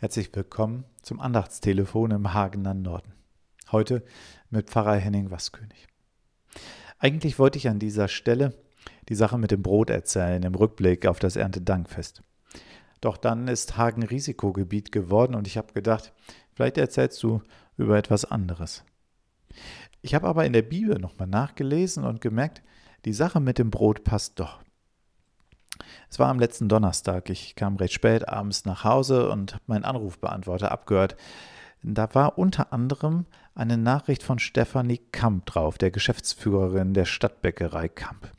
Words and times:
Herzlich 0.00 0.30
willkommen 0.32 0.84
zum 1.02 1.18
Andachtstelefon 1.18 2.12
im 2.12 2.32
Hagener 2.32 2.72
Norden. 2.72 3.14
Heute 3.72 4.04
mit 4.48 4.70
Pfarrer 4.70 4.94
Henning 4.94 5.32
Waskönig. 5.32 5.88
Eigentlich 7.00 7.40
wollte 7.40 7.58
ich 7.58 7.68
an 7.68 7.80
dieser 7.80 8.06
Stelle 8.06 8.54
die 9.08 9.16
Sache 9.16 9.38
mit 9.38 9.50
dem 9.50 9.60
Brot 9.60 9.90
erzählen 9.90 10.40
im 10.44 10.54
Rückblick 10.54 11.04
auf 11.04 11.18
das 11.18 11.34
Erntedankfest. 11.34 12.22
Doch 13.00 13.16
dann 13.16 13.48
ist 13.48 13.76
Hagen 13.76 14.04
Risikogebiet 14.04 14.92
geworden 14.92 15.34
und 15.34 15.48
ich 15.48 15.58
habe 15.58 15.72
gedacht, 15.72 16.12
vielleicht 16.54 16.78
erzählst 16.78 17.20
du 17.24 17.42
über 17.76 17.98
etwas 17.98 18.24
anderes. 18.24 18.84
Ich 20.00 20.14
habe 20.14 20.28
aber 20.28 20.46
in 20.46 20.52
der 20.52 20.62
Bibel 20.62 21.00
nochmal 21.00 21.26
nachgelesen 21.26 22.04
und 22.04 22.20
gemerkt, 22.20 22.62
die 23.04 23.12
Sache 23.12 23.40
mit 23.40 23.58
dem 23.58 23.72
Brot 23.72 24.04
passt 24.04 24.38
doch. 24.38 24.60
Es 26.10 26.18
war 26.18 26.28
am 26.28 26.38
letzten 26.38 26.68
Donnerstag. 26.68 27.28
Ich 27.30 27.54
kam 27.54 27.76
recht 27.76 27.92
spät 27.92 28.28
abends 28.28 28.64
nach 28.64 28.84
Hause 28.84 29.30
und 29.30 29.54
habe 29.54 29.64
meinen 29.66 29.84
Anrufbeantworter 29.84 30.72
abgehört. 30.72 31.16
Da 31.82 32.14
war 32.14 32.38
unter 32.38 32.72
anderem 32.72 33.26
eine 33.54 33.76
Nachricht 33.76 34.22
von 34.22 34.38
Stefanie 34.38 35.00
Kamp 35.12 35.46
drauf, 35.46 35.78
der 35.78 35.90
Geschäftsführerin 35.90 36.94
der 36.94 37.04
Stadtbäckerei 37.04 37.88
Kamp. 37.88 38.30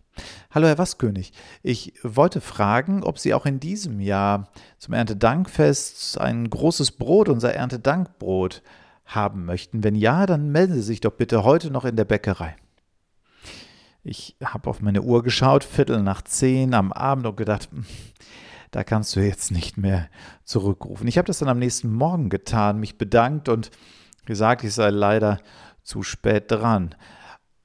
Hallo 0.51 0.67
Herr 0.67 0.77
Waskönig, 0.77 1.31
ich 1.63 1.93
wollte 2.03 2.41
fragen, 2.41 3.03
ob 3.03 3.19
Sie 3.19 3.33
auch 3.33 3.45
in 3.45 3.59
diesem 3.59 4.01
Jahr 4.01 4.49
zum 4.77 4.93
Erntedankfest 4.93 6.19
ein 6.19 6.49
großes 6.49 6.93
Brot, 6.93 7.29
unser 7.29 7.53
Erntedankbrot, 7.53 8.61
haben 9.05 9.45
möchten. 9.45 9.83
Wenn 9.83 9.95
ja, 9.95 10.25
dann 10.25 10.51
melden 10.51 10.73
Sie 10.73 10.81
sich 10.81 10.99
doch 10.99 11.13
bitte 11.13 11.43
heute 11.43 11.71
noch 11.71 11.85
in 11.85 11.95
der 11.95 12.05
Bäckerei. 12.05 12.55
Ich 14.03 14.37
habe 14.43 14.69
auf 14.69 14.81
meine 14.81 15.01
Uhr 15.01 15.23
geschaut, 15.23 15.63
Viertel 15.63 16.01
nach 16.01 16.21
zehn 16.21 16.73
am 16.73 16.91
Abend 16.91 17.25
und 17.27 17.37
gedacht, 17.37 17.69
hm, 17.71 17.85
da 18.71 18.83
kannst 18.83 19.15
du 19.15 19.19
jetzt 19.19 19.51
nicht 19.51 19.77
mehr 19.77 20.09
zurückrufen. 20.43 21.07
Ich 21.07 21.17
habe 21.17 21.25
das 21.25 21.39
dann 21.39 21.49
am 21.49 21.59
nächsten 21.59 21.91
Morgen 21.91 22.29
getan, 22.29 22.79
mich 22.79 22.97
bedankt 22.97 23.49
und 23.49 23.71
gesagt, 24.25 24.63
ich 24.63 24.73
sei 24.73 24.89
leider 24.89 25.39
zu 25.83 26.03
spät 26.03 26.51
dran. 26.51 26.95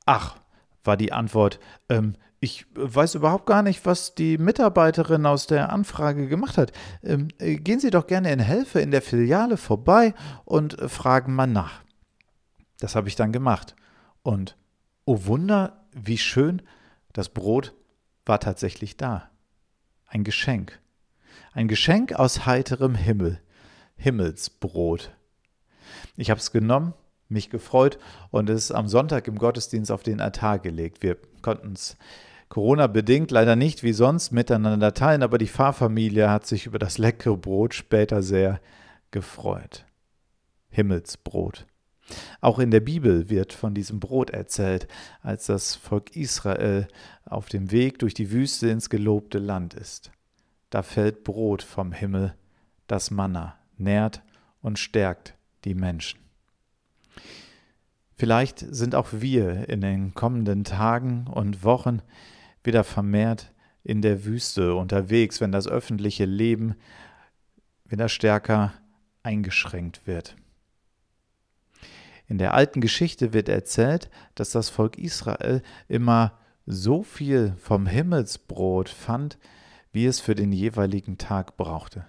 Ach, 0.06 0.36
war 0.82 0.96
die 0.96 1.12
Antwort, 1.12 1.60
ähm, 1.88 2.14
ich 2.40 2.66
weiß 2.74 3.14
überhaupt 3.14 3.46
gar 3.46 3.62
nicht, 3.62 3.86
was 3.86 4.14
die 4.14 4.36
Mitarbeiterin 4.36 5.24
aus 5.24 5.46
der 5.46 5.72
Anfrage 5.72 6.28
gemacht 6.28 6.58
hat. 6.58 6.72
Ähm, 7.02 7.28
äh, 7.38 7.56
gehen 7.56 7.80
Sie 7.80 7.90
doch 7.90 8.06
gerne 8.06 8.30
in 8.30 8.38
Helfe 8.38 8.80
in 8.80 8.90
der 8.90 9.00
Filiale 9.00 9.56
vorbei 9.56 10.12
und 10.44 10.76
fragen 10.90 11.34
mal 11.34 11.46
nach. 11.46 11.80
Das 12.80 12.96
habe 12.96 13.08
ich 13.08 13.16
dann 13.16 13.32
gemacht. 13.32 13.74
Und 14.22 14.58
oh 15.06 15.20
Wunder, 15.24 15.83
wie 15.94 16.18
schön, 16.18 16.62
das 17.12 17.28
Brot 17.28 17.74
war 18.26 18.40
tatsächlich 18.40 18.96
da. 18.96 19.30
Ein 20.06 20.24
Geschenk. 20.24 20.80
Ein 21.52 21.68
Geschenk 21.68 22.12
aus 22.12 22.46
heiterem 22.46 22.94
Himmel. 22.94 23.40
Himmelsbrot. 23.96 25.12
Ich 26.16 26.30
habe 26.30 26.40
es 26.40 26.50
genommen, 26.50 26.94
mich 27.28 27.50
gefreut 27.50 27.98
und 28.30 28.50
es 28.50 28.70
am 28.70 28.88
Sonntag 28.88 29.28
im 29.28 29.38
Gottesdienst 29.38 29.90
auf 29.90 30.02
den 30.02 30.20
Altar 30.20 30.58
gelegt. 30.58 31.02
Wir 31.02 31.16
konnten 31.42 31.72
es 31.72 31.96
Corona-bedingt 32.48 33.30
leider 33.30 33.56
nicht 33.56 33.82
wie 33.82 33.92
sonst 33.92 34.30
miteinander 34.30 34.94
teilen, 34.94 35.22
aber 35.22 35.38
die 35.38 35.48
Pfarrfamilie 35.48 36.30
hat 36.30 36.46
sich 36.46 36.66
über 36.66 36.78
das 36.78 36.98
leckere 36.98 37.36
Brot 37.36 37.74
später 37.74 38.22
sehr 38.22 38.60
gefreut. 39.10 39.84
Himmelsbrot. 40.70 41.66
Auch 42.40 42.58
in 42.58 42.70
der 42.70 42.80
Bibel 42.80 43.30
wird 43.30 43.52
von 43.52 43.74
diesem 43.74 44.00
Brot 44.00 44.30
erzählt, 44.30 44.88
als 45.22 45.46
das 45.46 45.74
Volk 45.74 46.14
Israel 46.16 46.86
auf 47.24 47.48
dem 47.48 47.70
Weg 47.70 47.98
durch 47.98 48.14
die 48.14 48.30
Wüste 48.30 48.68
ins 48.68 48.90
gelobte 48.90 49.38
Land 49.38 49.74
ist. 49.74 50.10
Da 50.70 50.82
fällt 50.82 51.24
Brot 51.24 51.62
vom 51.62 51.92
Himmel, 51.92 52.34
das 52.86 53.10
Manna, 53.10 53.58
nährt 53.76 54.22
und 54.60 54.78
stärkt 54.78 55.34
die 55.64 55.74
Menschen. 55.74 56.20
Vielleicht 58.16 58.58
sind 58.58 58.94
auch 58.94 59.08
wir 59.12 59.68
in 59.68 59.80
den 59.80 60.14
kommenden 60.14 60.64
Tagen 60.64 61.26
und 61.26 61.64
Wochen 61.64 62.00
wieder 62.62 62.84
vermehrt 62.84 63.52
in 63.82 64.02
der 64.02 64.24
Wüste 64.24 64.74
unterwegs, 64.74 65.40
wenn 65.40 65.52
das 65.52 65.68
öffentliche 65.68 66.24
Leben 66.24 66.74
wieder 67.84 68.08
stärker 68.08 68.72
eingeschränkt 69.22 70.06
wird. 70.06 70.36
In 72.26 72.38
der 72.38 72.54
alten 72.54 72.80
Geschichte 72.80 73.32
wird 73.32 73.48
erzählt, 73.48 74.10
dass 74.34 74.50
das 74.50 74.70
Volk 74.70 74.98
Israel 74.98 75.62
immer 75.88 76.38
so 76.66 77.02
viel 77.02 77.54
vom 77.56 77.86
Himmelsbrot 77.86 78.88
fand, 78.88 79.38
wie 79.92 80.06
es 80.06 80.20
für 80.20 80.34
den 80.34 80.52
jeweiligen 80.52 81.18
Tag 81.18 81.56
brauchte. 81.56 82.06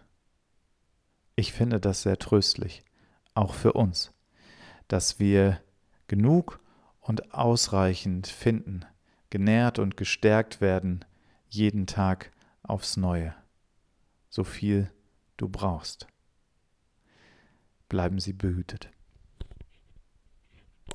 Ich 1.36 1.52
finde 1.52 1.82
das 1.82 2.04
sehr 2.04 2.18
tröstlich, 2.18 2.84
auch 3.34 3.54
für 3.54 3.74
uns, 3.74 4.14
dass 4.88 5.20
wir 5.20 5.62
genug 6.08 6.62
und 7.02 7.34
ausreichend 7.34 8.28
finden, 8.28 8.86
genährt 9.30 9.80
und 9.80 9.98
gestärkt 9.98 10.62
werden, 10.62 11.04
jeden 11.50 11.88
Tag 11.88 12.32
aufs 12.64 12.96
neue, 12.96 13.36
so 14.30 14.44
viel 14.44 14.90
du 15.36 15.50
brauchst. 15.50 16.08
Bleiben 17.90 18.20
Sie 18.20 18.34
behütet. 18.34 18.90